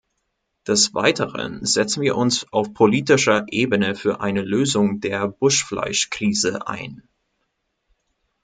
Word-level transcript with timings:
Des 0.65 0.95
Weiteren 0.95 1.63
setzen 1.63 2.01
wir 2.01 2.17
uns 2.17 2.51
auf 2.51 2.73
politischer 2.73 3.45
Ebene 3.51 3.93
für 3.93 4.19
eine 4.19 4.41
Lösung 4.41 4.99
der 4.99 5.27
Buschfleischkrise 5.27 6.65
ein. 6.67 7.07